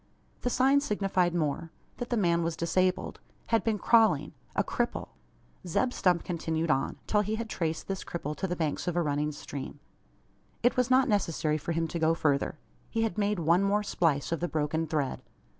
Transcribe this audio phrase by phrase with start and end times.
[0.41, 5.09] The sign signified more that the man was disabled had been crawling a cripple!
[5.67, 9.01] Zeb Stump continued on, till he had traced this cripple to the banks of a
[9.03, 9.79] running stream.
[10.63, 12.57] It was not necessary for him to go further.
[12.89, 15.21] He had made one more splice of the broken thread.